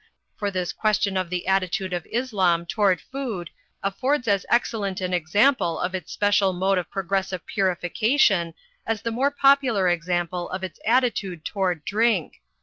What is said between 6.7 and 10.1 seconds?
of progressive purification as the more popular